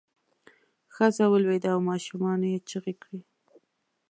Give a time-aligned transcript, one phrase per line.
[0.95, 3.19] ښځه ولویده او ماشومانو یې چغې کړې.